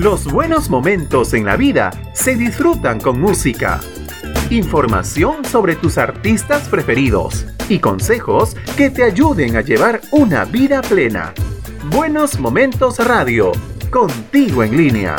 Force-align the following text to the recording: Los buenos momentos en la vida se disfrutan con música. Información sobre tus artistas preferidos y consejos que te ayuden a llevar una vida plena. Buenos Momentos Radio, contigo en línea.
Los 0.00 0.24
buenos 0.32 0.70
momentos 0.70 1.34
en 1.34 1.44
la 1.44 1.58
vida 1.58 1.90
se 2.14 2.34
disfrutan 2.34 3.00
con 3.00 3.20
música. 3.20 3.80
Información 4.48 5.44
sobre 5.44 5.76
tus 5.76 5.98
artistas 5.98 6.70
preferidos 6.70 7.44
y 7.68 7.80
consejos 7.80 8.56
que 8.78 8.88
te 8.88 9.02
ayuden 9.02 9.56
a 9.56 9.60
llevar 9.60 10.00
una 10.10 10.46
vida 10.46 10.80
plena. 10.80 11.34
Buenos 11.90 12.40
Momentos 12.40 12.98
Radio, 12.98 13.52
contigo 13.90 14.64
en 14.64 14.74
línea. 14.74 15.16